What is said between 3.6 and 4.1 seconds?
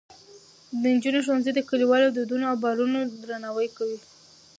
کوي.